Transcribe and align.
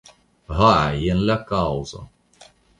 Ha, 0.61 0.69
jen 1.03 1.21
la 1.31 1.37
kaŭzo. 1.53 2.05